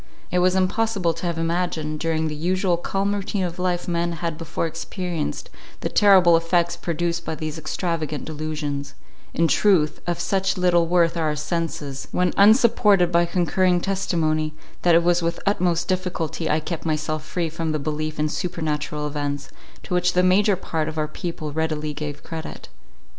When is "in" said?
9.35-9.47, 18.17-18.27